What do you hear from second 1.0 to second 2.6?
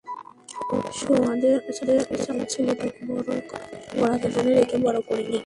আমার